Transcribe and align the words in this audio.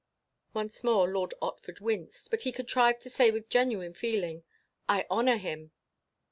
Once 0.51 0.83
more 0.83 1.07
Lord 1.07 1.35
Otford 1.43 1.79
winced; 1.79 2.31
but 2.31 2.41
he 2.41 2.51
contrived 2.51 3.01
to 3.01 3.09
say 3.11 3.29
with 3.29 3.49
genuine 3.49 3.93
feeling, 3.93 4.43
"I 4.89 5.05
honour 5.11 5.37
him." 5.37 5.73